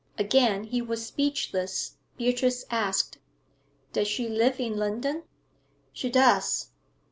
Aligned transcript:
Again 0.17 0.63
he 0.63 0.81
was 0.81 1.05
speechless. 1.05 1.97
Beatrice 2.17 2.65
asked 2.71 3.19
'Does 3.93 4.07
she 4.07 4.27
live 4.27 4.59
in 4.59 4.75
London?' 4.75 5.21
'She 5.93 6.09
does.' 6.09 6.71